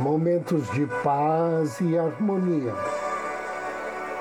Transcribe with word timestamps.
momentos 0.00 0.70
de 0.70 0.86
paz 1.02 1.78
e 1.80 1.98
harmonia, 1.98 2.72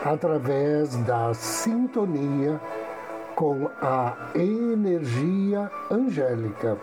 através 0.04 0.96
da 1.06 1.34
sintonia 1.34 2.60
com 3.34 3.70
a 3.82 4.32
energia 4.36 5.72
angélica. 5.90 6.78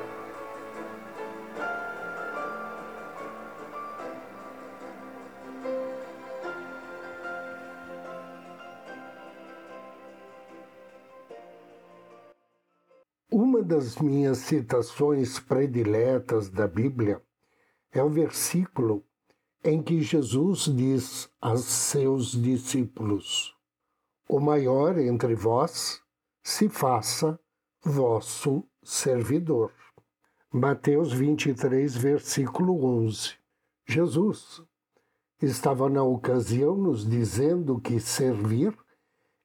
Uma 13.31 13.63
das 13.63 13.97
minhas 13.99 14.39
citações 14.39 15.39
prediletas 15.39 16.49
da 16.49 16.67
Bíblia 16.67 17.21
é 17.93 18.03
o 18.03 18.09
versículo 18.09 19.05
em 19.65 19.83
que 19.83 20.01
Jesus 20.01 20.65
diz 20.65 21.29
a 21.41 21.57
seus 21.57 22.33
discípulos: 22.33 23.55
O 24.29 24.41
maior 24.41 24.99
entre 24.99 25.35
vós 25.35 26.01
se 26.43 26.69
faça 26.69 27.39
vosso 27.83 28.65
servidor. 28.83 29.73
Mateus 30.53 31.13
23, 31.13 31.97
versículo 31.97 32.85
11. 32.85 33.35
Jesus 33.87 34.63
estava 35.43 35.89
na 35.89 36.03
ocasião 36.03 36.77
nos 36.77 37.09
dizendo 37.09 37.81
que 37.81 38.01
servir 38.01 38.77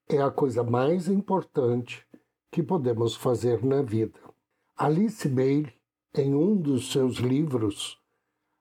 é 0.08 0.22
a 0.22 0.32
coisa 0.32 0.64
mais 0.64 1.08
importante 1.08 2.06
que 2.52 2.64
podemos 2.64 3.16
fazer 3.16 3.64
na 3.64 3.82
vida. 3.82 4.20
Alice 4.76 5.28
Bailey, 5.28 5.74
em 6.16 6.34
um 6.34 6.56
dos 6.56 6.92
seus 6.92 7.18
livros, 7.18 8.01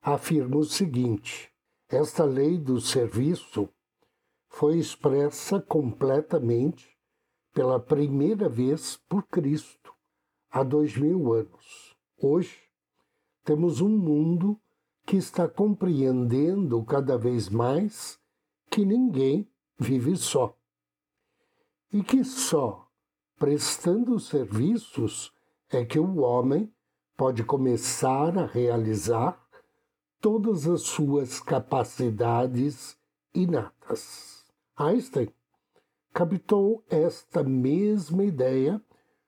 afirma 0.00 0.56
o 0.56 0.64
seguinte: 0.64 1.50
esta 1.88 2.24
lei 2.24 2.58
do 2.58 2.80
serviço 2.80 3.68
foi 4.48 4.78
expressa 4.78 5.60
completamente 5.60 6.96
pela 7.52 7.80
primeira 7.80 8.48
vez 8.48 8.96
por 9.08 9.22
Cristo 9.24 9.92
há 10.50 10.62
dois 10.62 10.96
mil 10.96 11.32
anos. 11.32 11.96
Hoje, 12.18 12.58
temos 13.44 13.80
um 13.80 13.88
mundo 13.88 14.60
que 15.06 15.16
está 15.16 15.48
compreendendo 15.48 16.84
cada 16.84 17.16
vez 17.16 17.48
mais 17.48 18.18
que 18.70 18.84
ninguém 18.84 19.50
vive 19.78 20.16
só 20.16 20.56
e 21.92 22.02
que 22.02 22.22
só 22.22 22.88
prestando 23.36 24.20
serviços 24.20 25.32
é 25.70 25.84
que 25.84 25.98
o 25.98 26.18
homem 26.18 26.72
pode 27.16 27.42
começar 27.42 28.38
a 28.38 28.46
realizar 28.46 29.42
todas 30.20 30.66
as 30.66 30.82
suas 30.82 31.40
capacidades 31.40 32.96
inatas. 33.34 34.44
Einstein 34.76 35.28
captou 36.12 36.84
esta 36.88 37.42
mesma 37.42 38.24
ideia 38.24 38.82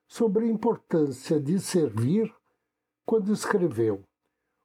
sobre 0.06 0.44
a 0.44 0.50
importância 0.50 1.40
de 1.40 1.58
servir 1.58 2.32
quando 3.04 3.32
escreveu: 3.32 4.04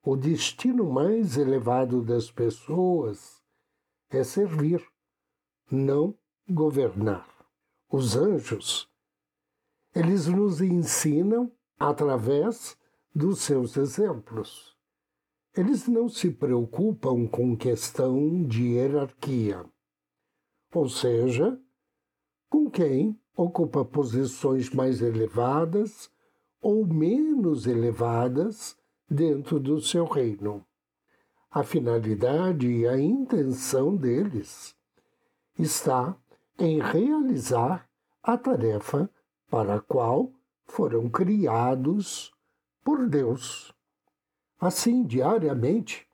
O 0.04 0.16
destino 0.16 0.92
mais 0.92 1.38
elevado 1.38 2.02
das 2.02 2.30
pessoas 2.30 3.42
é 4.10 4.24
servir, 4.24 4.86
não 5.72 6.14
governar. 6.50 7.28
Os 7.90 8.16
anjos, 8.18 8.90
eles 9.96 10.28
nos 10.28 10.62
ensinam 10.62 11.52
através 11.80 12.78
dos 13.16 13.40
seus 13.40 13.78
exemplos. 13.78 14.77
Eles 15.58 15.88
não 15.88 16.08
se 16.08 16.30
preocupam 16.30 17.26
com 17.26 17.58
questão 17.58 18.46
de 18.46 18.74
hierarquia, 18.74 19.66
ou 20.72 20.88
seja, 20.88 21.60
com 22.48 22.70
quem 22.70 23.20
ocupa 23.36 23.84
posições 23.84 24.70
mais 24.70 25.02
elevadas 25.02 26.12
ou 26.62 26.86
menos 26.86 27.66
elevadas 27.66 28.78
dentro 29.10 29.60
do 29.60 29.82
seu 29.82 30.06
reino. 30.06 30.64
A 31.50 31.64
finalidade 31.64 32.68
e 32.68 32.88
a 32.88 33.00
intenção 33.00 33.96
deles 33.96 34.76
está 35.58 36.16
em 36.60 36.80
realizar 36.80 37.90
a 38.22 38.38
tarefa 38.38 39.10
para 39.50 39.78
a 39.78 39.82
qual 39.82 40.32
foram 40.66 41.10
criados 41.10 42.32
por 42.84 43.10
Deus. 43.10 43.77
Assim, 44.60 45.04
diariamente, 45.04 46.08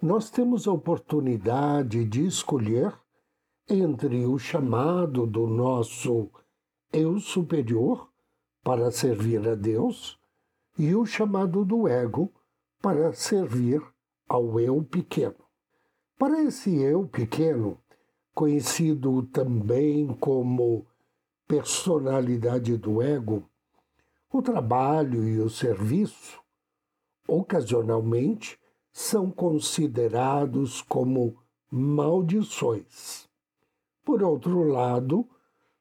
nós 0.00 0.30
temos 0.30 0.68
a 0.68 0.72
oportunidade 0.72 2.04
de 2.04 2.24
escolher 2.24 2.96
entre 3.68 4.24
o 4.26 4.38
chamado 4.38 5.26
do 5.26 5.46
nosso 5.48 6.30
eu 6.92 7.18
superior 7.18 8.08
para 8.62 8.92
servir 8.92 9.48
a 9.48 9.56
Deus 9.56 10.16
e 10.78 10.94
o 10.94 11.04
chamado 11.04 11.64
do 11.64 11.88
ego 11.88 12.32
para 12.80 13.12
servir 13.12 13.82
ao 14.28 14.60
eu 14.60 14.84
pequeno. 14.84 15.34
Para 16.16 16.44
esse 16.44 16.80
eu 16.80 17.08
pequeno, 17.08 17.76
conhecido 18.32 19.24
também 19.32 20.14
como 20.14 20.86
personalidade 21.48 22.76
do 22.76 23.02
ego, 23.02 23.50
o 24.32 24.40
trabalho 24.40 25.26
e 25.26 25.40
o 25.40 25.50
serviço 25.50 26.43
ocasionalmente 27.26 28.58
são 28.92 29.30
considerados 29.30 30.82
como 30.82 31.36
maldições. 31.70 33.28
Por 34.04 34.22
outro 34.22 34.62
lado, 34.64 35.28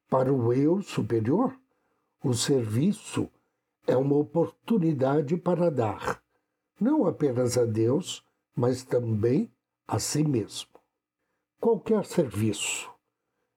para 0.09 0.33
o 0.33 0.53
eu 0.53 0.81
superior, 0.81 1.55
o 2.23 2.33
serviço 2.33 3.29
é 3.85 3.97
uma 3.97 4.15
oportunidade 4.15 5.35
para 5.37 5.69
dar, 5.69 6.23
não 6.79 7.05
apenas 7.05 7.57
a 7.57 7.65
Deus, 7.65 8.25
mas 8.55 8.83
também 8.83 9.51
a 9.87 9.99
si 9.99 10.23
mesmo. 10.23 10.69
Qualquer 11.59 12.05
serviço, 12.05 12.89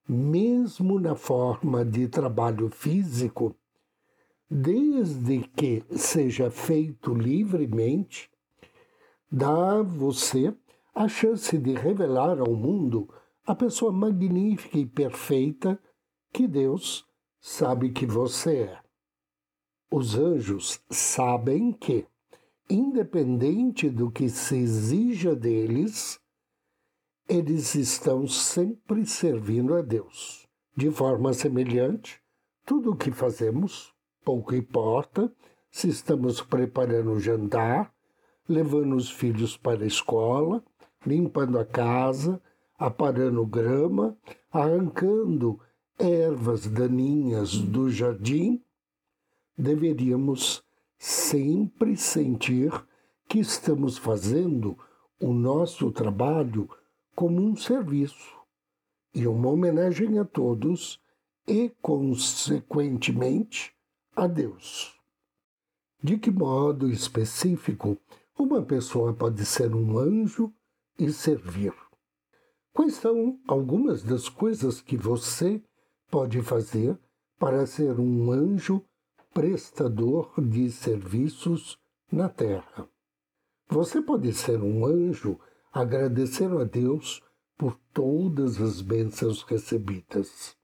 mesmo 0.08 0.98
na 0.98 1.14
forma 1.14 1.84
de 1.84 2.08
trabalho 2.08 2.68
físico, 2.70 3.56
desde 4.48 5.40
que 5.48 5.84
seja 5.90 6.50
feito 6.50 7.12
livremente, 7.12 8.30
dá 9.30 9.78
a 9.78 9.82
você 9.82 10.54
a 10.94 11.08
chance 11.08 11.58
de 11.58 11.74
revelar 11.74 12.40
ao 12.40 12.54
mundo 12.54 13.08
a 13.44 13.54
pessoa 13.54 13.92
magnífica 13.92 14.78
e 14.78 14.86
perfeita 14.86 15.78
que 16.32 16.46
Deus 16.46 17.04
sabe 17.40 17.90
que 17.90 18.06
você 18.06 18.62
é. 18.62 18.80
Os 19.90 20.16
anjos 20.16 20.80
sabem 20.90 21.72
que, 21.72 22.06
independente 22.68 23.88
do 23.88 24.10
que 24.10 24.28
se 24.28 24.56
exija 24.56 25.34
deles, 25.34 26.18
eles 27.28 27.74
estão 27.74 28.26
sempre 28.26 29.06
servindo 29.06 29.74
a 29.74 29.82
Deus. 29.82 30.46
De 30.76 30.90
forma 30.90 31.32
semelhante, 31.32 32.20
tudo 32.64 32.92
o 32.92 32.96
que 32.96 33.10
fazemos 33.12 33.95
pouco 34.26 34.56
importa 34.56 35.32
se 35.70 35.88
estamos 35.88 36.42
preparando 36.42 37.12
o 37.12 37.20
jantar, 37.20 37.94
levando 38.48 38.96
os 38.96 39.08
filhos 39.08 39.56
para 39.56 39.84
a 39.84 39.86
escola, 39.86 40.64
limpando 41.06 41.60
a 41.60 41.64
casa, 41.64 42.42
aparando 42.76 43.46
grama, 43.46 44.18
arrancando 44.50 45.60
ervas 45.96 46.66
daninhas 46.66 47.56
do 47.56 47.88
jardim, 47.88 48.60
deveríamos 49.56 50.64
sempre 50.98 51.96
sentir 51.96 52.72
que 53.28 53.38
estamos 53.38 53.96
fazendo 53.96 54.76
o 55.20 55.32
nosso 55.32 55.92
trabalho 55.92 56.68
como 57.14 57.40
um 57.40 57.54
serviço 57.54 58.36
e 59.14 59.24
uma 59.28 59.50
homenagem 59.50 60.18
a 60.18 60.24
todos 60.24 61.00
e, 61.46 61.70
consequentemente, 61.80 63.75
a 64.16 64.26
Deus. 64.26 64.98
De 66.02 66.18
que 66.18 66.30
modo 66.30 66.90
específico 66.90 67.98
uma 68.38 68.62
pessoa 68.62 69.12
pode 69.12 69.44
ser 69.44 69.74
um 69.74 69.98
anjo 69.98 70.50
e 70.98 71.12
servir? 71.12 71.74
Quais 72.72 72.94
são 72.94 73.38
algumas 73.46 74.02
das 74.02 74.28
coisas 74.28 74.80
que 74.80 74.96
você 74.96 75.62
pode 76.10 76.40
fazer 76.40 76.98
para 77.38 77.66
ser 77.66 78.00
um 78.00 78.32
anjo 78.32 78.82
prestador 79.34 80.32
de 80.40 80.70
serviços 80.70 81.78
na 82.10 82.28
terra? 82.28 82.88
Você 83.68 84.00
pode 84.00 84.32
ser 84.32 84.62
um 84.62 84.86
anjo 84.86 85.38
agradecendo 85.72 86.58
a 86.58 86.64
Deus 86.64 87.22
por 87.58 87.78
todas 87.92 88.60
as 88.60 88.80
bênçãos 88.80 89.42
recebidas. 89.42 90.56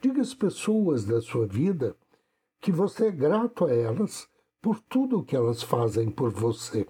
Diga 0.00 0.22
às 0.22 0.32
pessoas 0.32 1.04
da 1.04 1.20
sua 1.20 1.46
vida 1.46 1.96
que 2.60 2.72
você 2.72 3.06
é 3.06 3.10
grato 3.10 3.64
a 3.64 3.72
elas 3.72 4.28
por 4.60 4.80
tudo 4.80 5.18
o 5.18 5.24
que 5.24 5.36
elas 5.36 5.62
fazem 5.62 6.10
por 6.10 6.30
você. 6.30 6.86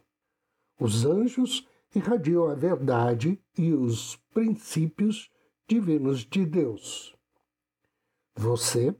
Os 0.81 1.05
anjos 1.05 1.67
irradiam 1.95 2.49
a 2.49 2.55
verdade 2.55 3.41
e 3.57 3.73
os 3.73 4.17
princípios 4.33 5.31
divinos 5.67 6.21
de 6.21 6.45
Deus. 6.47 7.15
Você 8.35 8.95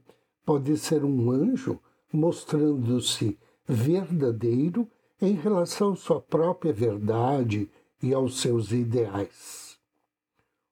pode 0.45 0.77
ser 0.77 1.03
um 1.03 1.31
anjo 1.31 1.79
mostrando-se 2.11 3.39
verdadeiro 3.65 4.89
em 5.21 5.33
relação 5.33 5.93
à 5.93 5.95
sua 5.95 6.21
própria 6.21 6.73
verdade 6.73 7.69
e 8.01 8.13
aos 8.13 8.39
seus 8.41 8.71
ideais. 8.71 9.79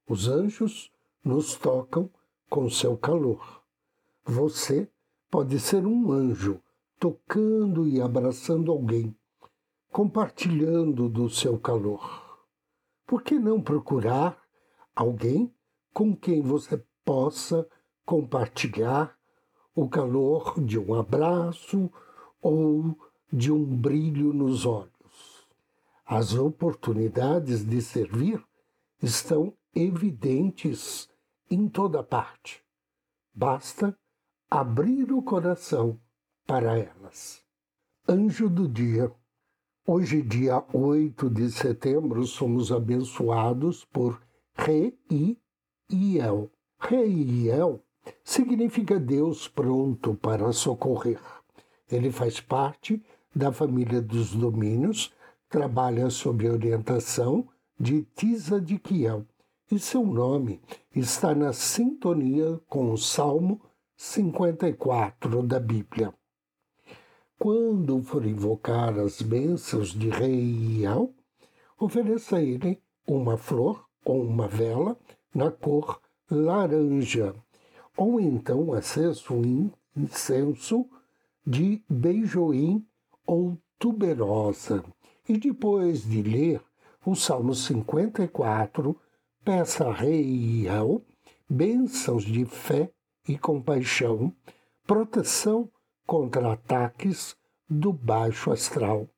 Os 0.08 0.28
anjos 0.28 0.92
nos 1.24 1.56
tocam 1.56 2.10
com 2.50 2.70
seu 2.70 2.98
calor. 2.98 3.62
Você 4.26 4.90
pode 5.30 5.60
ser 5.60 5.86
um 5.86 6.12
anjo 6.12 6.62
tocando 7.00 7.88
e 7.88 8.02
abraçando 8.02 8.72
alguém, 8.72 9.16
compartilhando 9.92 11.08
do 11.08 11.30
seu 11.30 11.60
calor. 11.60 12.46
Por 13.06 13.22
que 13.22 13.38
não 13.38 13.62
procurar 13.62 14.42
alguém 14.96 15.54
com 15.94 16.16
quem 16.16 16.42
você 16.42 16.84
possa 17.06 17.68
compartilhar 18.06 19.18
o 19.76 19.88
calor 19.88 20.60
de 20.60 20.80
um 20.80 20.94
abraço 20.94 21.92
ou 22.42 22.98
de 23.32 23.52
um 23.52 23.66
brilho 23.66 24.34
nos 24.34 24.66
olhos? 24.66 24.92
As 26.06 26.34
oportunidades 26.34 27.66
de 27.66 27.82
servir 27.82 28.44
estão 29.02 29.54
evidentes 29.76 31.10
em 31.50 31.68
toda 31.68 32.02
parte. 32.02 32.64
Basta 33.34 33.98
abrir 34.50 35.12
o 35.12 35.22
coração 35.22 36.00
para 36.46 36.78
elas. 36.80 37.44
Anjo 38.08 38.50
do 38.50 38.66
dia. 38.68 39.12
Hoje, 39.86 40.22
dia 40.22 40.64
8 40.74 41.30
de 41.30 41.52
setembro, 41.52 42.26
somos 42.26 42.72
abençoados 42.72 43.84
por 43.86 44.22
Reiel. 44.56 46.50
Reiel 46.80 47.84
significa 48.24 48.98
Deus 48.98 49.50
pronto 49.50 50.14
para 50.16 50.54
socorrer. 50.54 51.20
Ele 51.92 52.10
faz 52.10 52.40
parte 52.40 53.04
da 53.36 53.52
família 53.52 54.02
dos 54.02 54.34
domínios, 54.34 55.14
trabalha 55.50 56.10
sob 56.10 56.48
a 56.48 56.54
orientação 56.54 57.48
de 57.78 58.04
Tisa 58.16 58.62
de 58.62 58.80
Kiel, 58.80 59.26
e 59.70 59.78
seu 59.78 60.06
nome 60.06 60.62
está 60.96 61.36
na 61.36 61.52
sintonia 61.52 62.60
com 62.68 62.92
o 62.92 62.98
Salmo 62.98 63.62
54 64.00 65.42
da 65.42 65.60
Bíblia. 65.60 66.14
Quando 67.40 68.00
for 68.04 68.24
invocar 68.24 68.98
as 69.00 69.24
bênçãos 69.24 69.90
de 69.90 70.10
Rei 70.10 70.84
a 72.36 72.42
ele 72.42 72.80
uma 73.08 73.38
flor 73.38 73.88
ou 74.06 74.24
uma 74.24 74.48
vela 74.48 74.96
na 75.34 75.50
cor 75.50 76.00
laranja, 76.30 77.34
ou 77.98 78.20
então 78.20 78.72
acesso 78.72 79.34
um 79.34 79.72
incenso 79.96 80.88
de 81.46 81.84
beijoim 81.90 82.86
ou 83.26 83.58
tuberosa. 83.80 84.84
E 85.28 85.40
depois 85.40 86.04
de 86.04 86.22
ler 86.22 86.62
o 87.04 87.16
Salmo 87.16 87.56
54, 87.56 88.96
peça 89.44 89.88
a 89.88 89.92
Rei 89.92 90.62
Ial 90.66 91.02
bênçãos 91.50 92.24
de 92.24 92.46
fé 92.46 92.92
e 93.28 93.38
compaixão, 93.38 94.34
proteção 94.86 95.70
contra 96.06 96.54
ataques 96.54 97.36
do 97.70 97.92
baixo 97.92 98.52
astral 98.52 99.10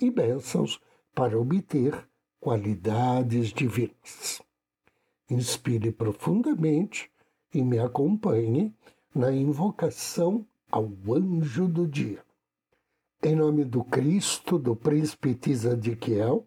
e 0.00 0.10
bênçãos 0.10 0.80
para 1.14 1.38
obter 1.38 2.06
qualidades 2.38 3.48
divinas. 3.48 4.42
Inspire 5.30 5.90
profundamente 5.90 7.10
e 7.52 7.62
me 7.62 7.78
acompanhe 7.78 8.74
na 9.14 9.32
invocação 9.32 10.46
ao 10.70 10.92
anjo 11.10 11.66
do 11.66 11.86
dia. 11.86 12.22
Em 13.22 13.34
nome 13.34 13.64
do 13.64 13.82
Cristo, 13.82 14.58
do 14.58 14.76
príncipe 14.76 15.34
Tisadiquiel, 15.34 16.46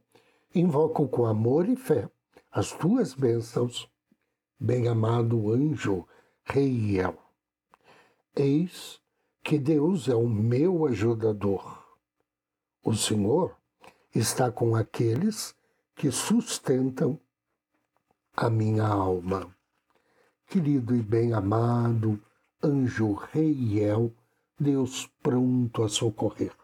invoco 0.54 1.08
com 1.08 1.26
amor 1.26 1.68
e 1.68 1.76
fé 1.76 2.08
as 2.52 2.72
tuas 2.72 3.14
bênçãos, 3.14 3.90
bem-amado 4.60 5.52
anjo 5.52 6.08
Reiel. 6.52 7.16
Eis 8.36 9.00
que 9.44 9.60
Deus 9.60 10.10
é 10.10 10.16
o 10.16 10.28
meu 10.28 10.88
ajudador. 10.88 11.86
O 12.84 12.96
Senhor 12.96 13.56
está 14.16 14.52
com 14.52 14.76
aqueles 14.76 15.56
que 15.96 16.10
sustentam 16.10 17.20
a 18.36 18.50
minha 18.50 18.88
alma. 18.88 19.56
Querido 20.48 20.96
e 20.96 21.04
bem-amado 21.04 22.20
anjo 22.64 23.14
Reiel, 23.14 24.12
Deus 24.60 25.06
pronto 25.22 25.84
a 25.84 25.88
socorrer. 25.88 26.56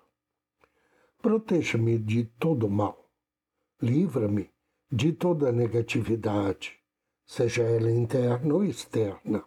Proteja-me 1.22 2.00
de 2.00 2.24
todo 2.40 2.68
mal. 2.68 3.08
Livra-me 3.80 4.50
de 4.92 5.14
toda 5.14 5.52
negatividade, 5.52 6.74
seja 7.24 7.62
ela 7.62 7.92
interna 7.92 8.56
ou 8.56 8.66
externa. 8.66 9.46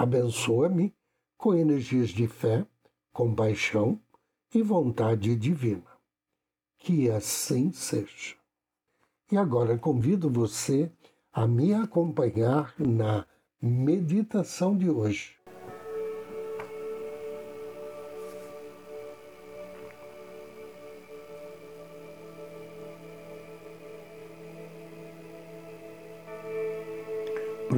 Abençoa-me 0.00 0.96
com 1.36 1.52
energias 1.52 2.08
de 2.08 2.26
fé, 2.26 2.66
compaixão 3.12 4.00
e 4.54 4.62
vontade 4.62 5.36
divina. 5.36 5.84
Que 6.78 7.10
assim 7.10 7.70
seja. 7.70 8.34
E 9.30 9.36
agora 9.36 9.76
convido 9.76 10.30
você 10.30 10.90
a 11.30 11.46
me 11.46 11.74
acompanhar 11.74 12.74
na 12.78 13.26
meditação 13.60 14.74
de 14.74 14.88
hoje. 14.88 15.36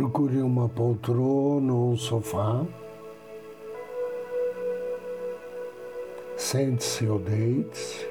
Procure 0.02 0.42
uma 0.42 0.68
poltrona 0.68 1.72
ou 1.72 1.92
um 1.92 1.96
sofá 1.96 2.66
Sente-se 6.36 7.06
ou 7.06 7.20
deite-se. 7.20 8.04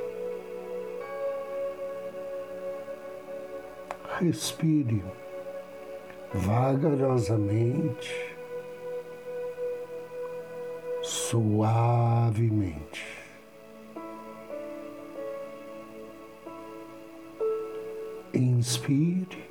Respire 4.21 5.03
vagarosamente, 6.33 8.38
suavemente. 11.01 13.05
Inspire 18.33 19.50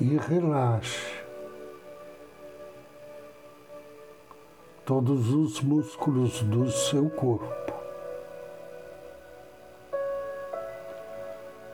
e 0.00 0.16
relaxe. 0.16 1.20
todos 4.90 5.32
os 5.32 5.60
músculos 5.60 6.42
do 6.42 6.68
seu 6.68 7.08
corpo, 7.10 7.72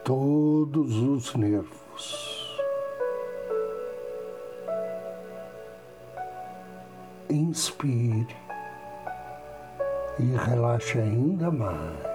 todos 0.04 0.96
os 0.96 1.34
nervos. 1.34 2.60
Inspire 7.30 8.36
e 10.18 10.36
relaxe 10.36 10.98
ainda 10.98 11.50
mais. 11.50 12.05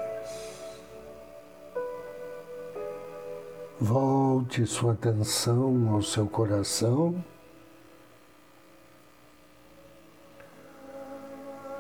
Volte 3.82 4.64
sua 4.68 4.94
atenção 4.94 5.90
ao 5.92 6.04
seu 6.04 6.28
coração. 6.28 7.24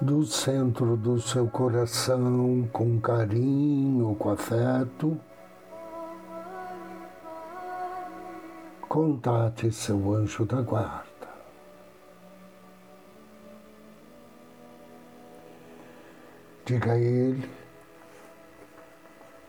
do 0.01 0.25
centro 0.25 0.98
do 0.98 1.22
seu 1.22 1.48
coração 1.48 2.67
com 2.74 3.00
carinho, 3.00 4.15
com 4.15 4.31
afeto. 4.31 5.15
contate 8.91 9.72
seu 9.72 10.13
anjo 10.13 10.43
da 10.43 10.62
guarda. 10.62 11.29
Diga 16.65 16.93
a 16.93 17.00
ele 17.00 17.50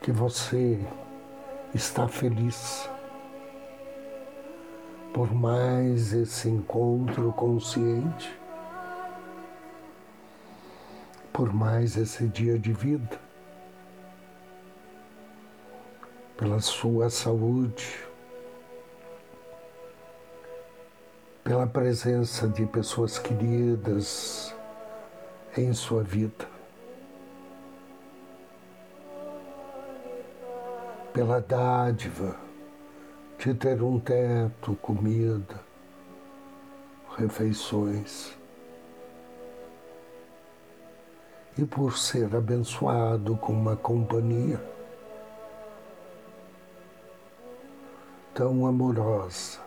que 0.01 0.13
você 0.13 0.79
está 1.75 2.07
feliz 2.07 2.89
por 5.13 5.33
mais 5.35 6.13
esse 6.13 6.49
encontro 6.49 7.33
consciente, 7.33 8.33
por 11.33 11.53
mais 11.53 11.97
esse 11.97 12.27
dia 12.29 12.59
de 12.59 12.73
vida, 12.73 13.21
pela 16.37 16.61
sua 16.61 17.11
saúde, 17.11 18.01
pela 21.45 21.67
presença 21.67 22.49
de 22.49 22.65
pessoas 22.67 23.19
queridas 23.19 24.55
em 25.57 25.73
sua 25.75 26.03
vida. 26.03 26.52
Pela 31.13 31.41
dádiva 31.41 32.37
de 33.39 33.53
ter 33.53 33.83
um 33.83 33.99
teto, 33.99 34.75
comida, 34.77 35.61
refeições. 37.17 38.33
E 41.59 41.65
por 41.65 41.99
ser 41.99 42.35
abençoado 42.35 43.37
com 43.37 43.53
uma 43.53 43.77
companhia 43.77 44.59
tão 48.33 48.65
amorosa, 48.65 49.61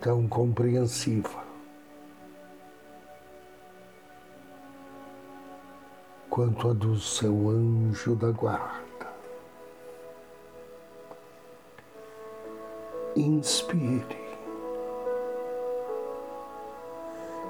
tão 0.00 0.28
compreensiva. 0.28 1.42
Quanto 6.28 6.68
a 6.68 6.72
do 6.72 6.98
seu 6.98 7.48
anjo 7.48 8.14
da 8.14 8.30
guarda. 8.30 8.89
Inspire. 13.16 14.18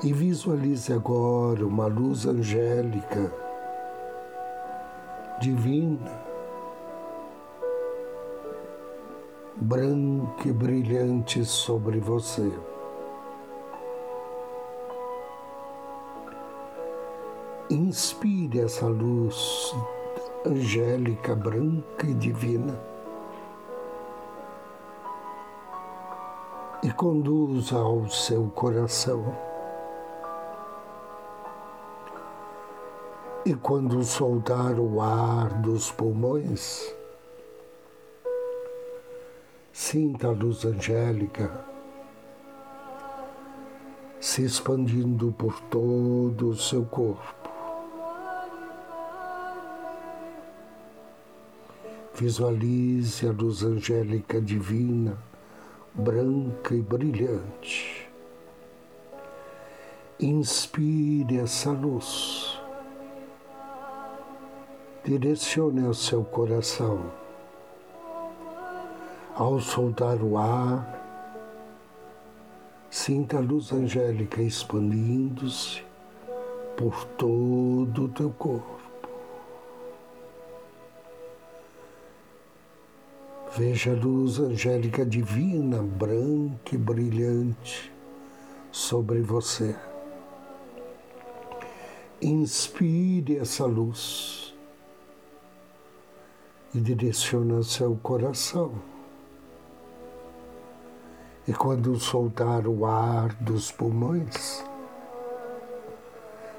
E 0.02 0.12
visualize 0.12 0.92
agora 0.92 1.66
uma 1.66 1.86
luz 1.86 2.26
angélica, 2.26 3.30
divina, 5.40 6.24
branca 9.56 10.48
e 10.48 10.52
brilhante 10.52 11.44
sobre 11.44 12.00
você. 12.00 12.50
Inspire 17.68 18.60
essa 18.60 18.86
luz 18.86 19.74
angélica, 20.46 21.36
branca 21.36 22.06
e 22.06 22.14
divina 22.14 22.89
e 26.90 26.92
conduza 26.92 27.76
ao 27.76 28.08
seu 28.08 28.48
coração. 28.48 29.24
E 33.46 33.54
quando 33.54 34.02
soltar 34.02 34.76
o 34.76 35.00
ar 35.00 35.50
dos 35.60 35.92
pulmões, 35.92 36.92
sinta 39.72 40.26
a 40.26 40.30
luz 40.32 40.64
angélica 40.64 41.64
se 44.20 44.42
expandindo 44.42 45.32
por 45.38 45.60
todo 45.62 46.48
o 46.48 46.56
seu 46.56 46.84
corpo. 46.84 47.48
Visualize 52.16 53.28
a 53.28 53.30
luz 53.30 53.62
angélica 53.62 54.40
divina 54.40 55.29
branca 55.94 56.74
e 56.74 56.80
brilhante. 56.80 58.08
Inspire 60.18 61.38
essa 61.38 61.70
luz. 61.70 62.60
Direcione 65.04 65.86
ao 65.86 65.94
seu 65.94 66.22
coração. 66.24 67.10
Ao 69.34 69.58
soltar 69.58 70.22
o 70.22 70.36
ar, 70.36 71.00
sinta 72.90 73.38
a 73.38 73.40
luz 73.40 73.72
angélica 73.72 74.42
expandindo-se 74.42 75.82
por 76.76 77.04
todo 77.16 78.04
o 78.04 78.08
teu 78.08 78.30
corpo. 78.30 78.79
Veja 83.56 83.90
a 83.90 83.94
luz 83.96 84.38
angélica 84.38 85.04
divina, 85.04 85.82
branca 85.82 86.72
e 86.72 86.78
brilhante 86.78 87.92
sobre 88.70 89.20
você. 89.22 89.74
Inspire 92.22 93.38
essa 93.38 93.66
luz 93.66 94.54
e 96.72 96.80
direcione 96.80 97.64
seu 97.64 97.98
coração. 98.00 98.72
E 101.48 101.52
quando 101.52 101.98
soltar 101.98 102.68
o 102.68 102.86
ar 102.86 103.34
dos 103.42 103.72
pulmões, 103.72 104.64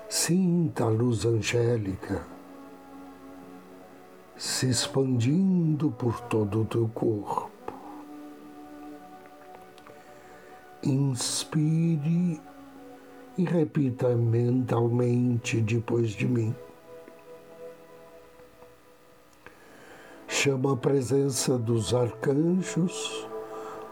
sinta 0.10 0.84
a 0.84 0.90
luz 0.90 1.26
angélica 1.26 2.41
se 4.38 4.70
expandindo 4.70 5.92
por 5.92 6.20
todo 6.22 6.62
o 6.62 6.66
teu 6.66 6.88
corpo. 6.94 7.52
Inspire 10.84 12.42
e 13.38 13.44
repita 13.44 14.16
mentalmente 14.16 15.62
depois 15.62 16.12
de 16.12 16.28
mim. 16.28 16.56
Chama 20.28 20.74
a 20.74 20.78
presença 20.78 21.58
dos 21.58 21.94
arcanjos, 21.94 23.28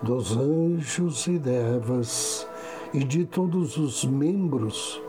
dos 0.01 0.35
anjos 0.35 1.27
e 1.27 1.37
devas 1.37 2.47
e 2.91 3.03
de 3.03 3.25
todos 3.25 3.77
os 3.77 4.03
membros 4.03 4.99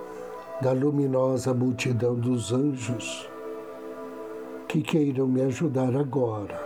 da 0.60 0.72
luminosa 0.72 1.54
multidão 1.54 2.14
dos 2.14 2.52
anjos 2.52 3.29
que 4.70 4.82
queiram 4.82 5.26
me 5.26 5.42
ajudar 5.42 5.96
agora 5.96 6.56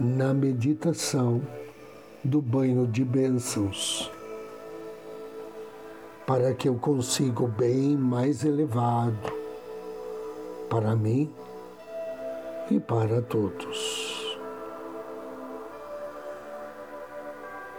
na 0.00 0.32
meditação 0.32 1.42
do 2.24 2.40
banho 2.40 2.86
de 2.86 3.04
bênçãos, 3.04 4.10
para 6.26 6.54
que 6.54 6.66
eu 6.66 6.76
consiga 6.76 7.42
o 7.42 7.46
bem 7.46 7.94
mais 7.94 8.42
elevado 8.42 9.34
para 10.70 10.96
mim 10.96 11.30
e 12.70 12.80
para 12.80 13.20
todos. 13.20 14.38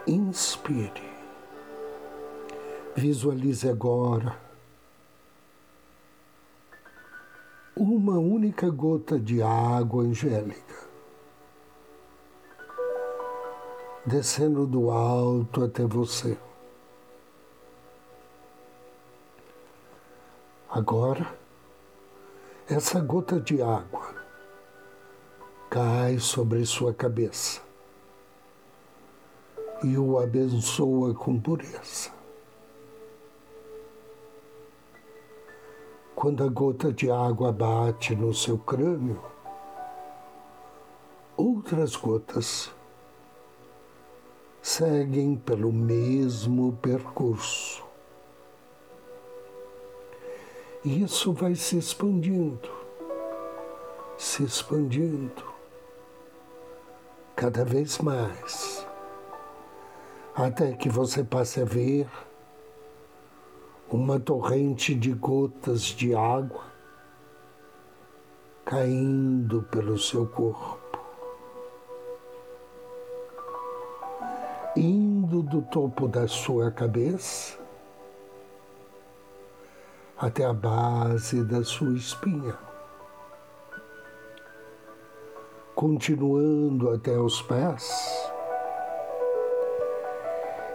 Inspire. 0.06 1.02
Visualize 2.94 3.68
agora 3.68 4.36
única 8.44 8.68
gota 8.68 9.18
de 9.18 9.40
água 9.40 10.04
angélica, 10.04 10.86
descendo 14.04 14.66
do 14.66 14.90
alto 14.90 15.64
até 15.64 15.86
você. 15.86 16.36
Agora, 20.68 21.26
essa 22.68 23.00
gota 23.00 23.40
de 23.40 23.62
água 23.62 24.14
cai 25.70 26.18
sobre 26.18 26.66
sua 26.66 26.92
cabeça 26.92 27.62
e 29.82 29.96
o 29.96 30.18
abençoa 30.18 31.14
com 31.14 31.40
pureza. 31.40 32.23
Quando 36.24 36.42
a 36.42 36.48
gota 36.48 36.90
de 36.90 37.10
água 37.10 37.52
bate 37.52 38.16
no 38.16 38.32
seu 38.32 38.56
crânio, 38.56 39.20
outras 41.36 41.96
gotas 41.96 42.72
seguem 44.62 45.36
pelo 45.36 45.70
mesmo 45.70 46.72
percurso. 46.80 47.84
E 50.82 51.02
isso 51.02 51.30
vai 51.34 51.54
se 51.54 51.76
expandindo, 51.76 52.70
se 54.16 54.44
expandindo 54.44 55.44
cada 57.36 57.66
vez 57.66 57.98
mais, 57.98 58.86
até 60.34 60.72
que 60.72 60.88
você 60.88 61.22
passe 61.22 61.60
a 61.60 61.66
ver 61.66 62.08
uma 63.94 64.18
torrente 64.18 64.92
de 64.92 65.12
gotas 65.12 65.82
de 65.82 66.16
água 66.16 66.64
caindo 68.64 69.62
pelo 69.70 69.96
seu 69.96 70.26
corpo, 70.26 70.80
indo 74.76 75.42
do 75.42 75.62
topo 75.62 76.08
da 76.08 76.26
sua 76.26 76.72
cabeça 76.72 77.56
até 80.18 80.44
a 80.44 80.52
base 80.52 81.44
da 81.44 81.62
sua 81.62 81.94
espinha, 81.94 82.58
continuando 85.76 86.90
até 86.90 87.16
os 87.16 87.40
pés 87.42 88.32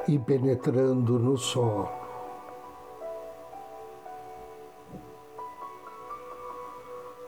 e 0.08 0.18
penetrando 0.18 1.20
no 1.20 1.38
solo. 1.38 1.99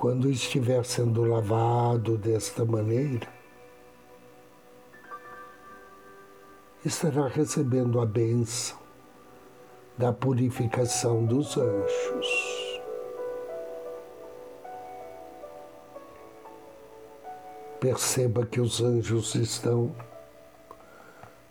Quando 0.01 0.31
estiver 0.31 0.83
sendo 0.83 1.23
lavado 1.23 2.17
desta 2.17 2.65
maneira, 2.65 3.27
estará 6.83 7.27
recebendo 7.27 8.01
a 8.01 8.05
bênção 8.07 8.79
da 9.95 10.11
purificação 10.11 11.23
dos 11.23 11.55
anjos. 11.55 12.81
Perceba 17.79 18.43
que 18.43 18.59
os 18.59 18.81
anjos 18.81 19.35
estão 19.35 19.95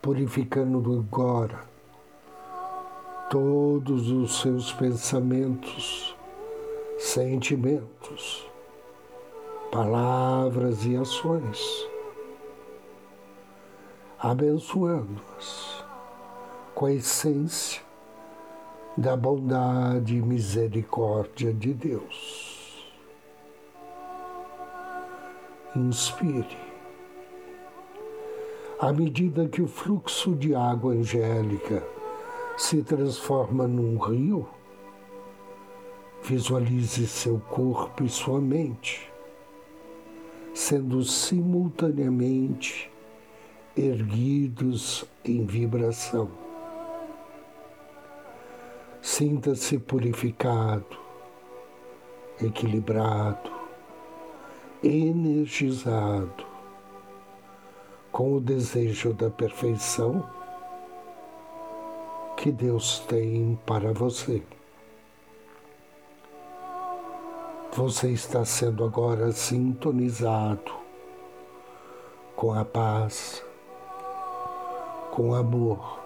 purificando 0.03 0.99
agora 0.99 1.61
todos 3.31 4.11
os 4.11 4.41
seus 4.41 4.73
pensamentos, 4.73 6.17
sentimentos, 7.01 8.47
palavras 9.73 10.85
e 10.85 10.95
ações, 10.95 11.89
abençoando-as 14.19 15.83
com 16.75 16.85
a 16.85 16.93
essência 16.93 17.83
da 18.99 19.17
bondade 19.17 20.19
e 20.19 20.21
misericórdia 20.21 21.55
de 21.55 21.73
Deus. 21.73 22.93
Inspire. 25.75 26.59
À 28.79 28.93
medida 28.93 29.49
que 29.49 29.63
o 29.63 29.67
fluxo 29.67 30.35
de 30.35 30.55
água 30.55 30.93
angélica 30.93 31.83
se 32.59 32.83
transforma 32.83 33.67
num 33.67 33.97
rio, 33.97 34.47
visualize 36.31 37.07
seu 37.09 37.41
corpo 37.41 38.05
e 38.05 38.09
sua 38.09 38.41
mente 38.41 39.11
sendo 40.55 41.03
simultaneamente 41.03 42.91
erguidos 43.77 45.05
em 45.25 45.45
vibração 45.45 46.31
Sinta-se 49.03 49.79
purificado, 49.79 50.99
equilibrado, 52.41 53.51
energizado, 54.85 56.47
com 58.13 58.37
o 58.37 58.41
desejo 58.41 59.15
da 59.15 59.31
perfeição 59.31 60.29
que 62.37 62.53
Deus 62.53 63.01
tem 63.01 63.59
para 63.67 63.93
você. 63.95 64.43
Você 67.77 68.11
está 68.11 68.45
sendo 68.45 68.83
agora 68.83 69.31
sintonizado 69.31 70.73
com 72.35 72.53
a 72.53 72.65
paz, 72.65 73.45
com 75.13 75.33
amor 75.35 76.01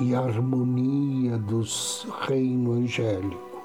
e 0.00 0.14
harmonia 0.14 1.36
do 1.36 1.62
reino 2.28 2.74
angélico. 2.74 3.60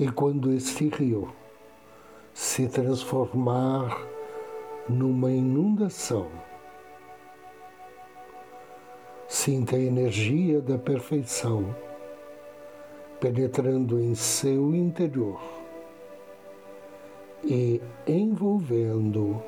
E 0.00 0.10
quando 0.10 0.50
este 0.50 0.88
rio 0.88 1.30
se 2.32 2.66
transformar 2.66 3.94
numa 4.88 5.30
inundação, 5.30 6.28
sinta 9.28 9.76
a 9.76 9.80
energia 9.80 10.62
da 10.62 10.78
perfeição 10.78 11.91
penetrando 13.22 14.00
em 14.00 14.16
seu 14.16 14.74
interior 14.74 15.40
e 17.44 17.80
envolvendo 18.04 19.40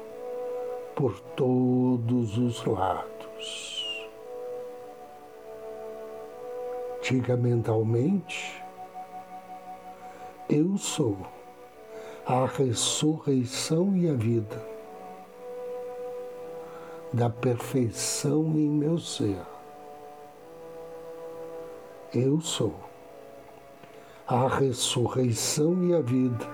por 0.94 1.18
todos 1.34 2.38
os 2.38 2.64
lados. 2.64 4.08
Diga 7.02 7.36
mentalmente: 7.36 8.62
Eu 10.48 10.78
sou 10.78 11.16
a 12.24 12.46
ressurreição 12.46 13.96
e 13.96 14.08
a 14.08 14.14
vida 14.14 14.64
da 17.12 17.28
perfeição 17.28 18.44
em 18.56 18.70
meu 18.70 18.98
ser. 18.98 19.42
Eu 22.14 22.40
sou 22.40 22.93
a 24.26 24.48
ressurreição 24.48 25.84
e 25.84 25.94
a 25.94 26.00
vida 26.00 26.46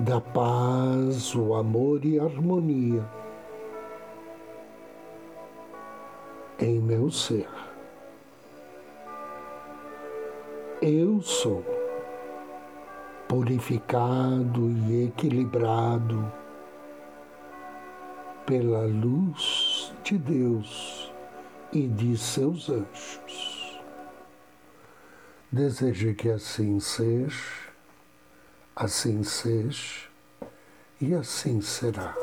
da 0.00 0.20
paz, 0.20 1.34
o 1.34 1.54
amor 1.54 2.04
e 2.04 2.20
a 2.20 2.24
harmonia 2.24 3.04
em 6.60 6.78
meu 6.78 7.10
ser. 7.10 7.48
Eu 10.82 11.22
sou 11.22 11.64
purificado 13.26 14.70
e 14.70 15.06
equilibrado 15.06 16.30
pela 18.44 18.86
luz 18.86 19.92
de 20.04 20.18
Deus 20.18 21.12
e 21.72 21.86
de 21.86 22.16
seus 22.16 22.68
anjos. 22.68 23.47
Desejo 25.50 26.14
que 26.14 26.28
assim 26.28 26.78
seja, 26.78 27.42
assim 28.76 29.24
seja 29.24 30.06
e 31.00 31.14
assim 31.14 31.62
será 31.62 32.14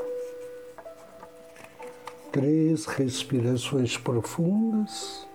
três 2.32 2.86
respirações 2.86 3.98
profundas, 3.98 5.26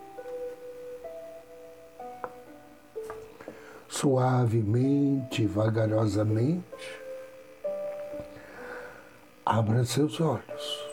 suavemente, 3.88 5.46
vagarosamente. 5.46 6.62
Abra 9.44 9.85
seus 9.85 10.20
olhos. 10.20 10.89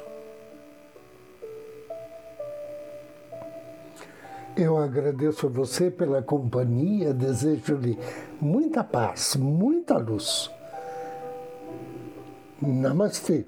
Eu 4.58 4.76
agradeço 4.76 5.46
a 5.46 5.50
você 5.52 5.91
pela 5.91 6.20
companhia, 6.24 7.13
desejo-lhe 7.13 7.96
muita 8.41 8.84
paz, 8.84 9.36
muita 9.36 10.00
luz. 10.00 10.50
Namastê. 12.60 13.46